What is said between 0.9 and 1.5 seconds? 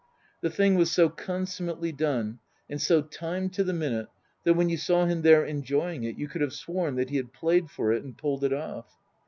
so con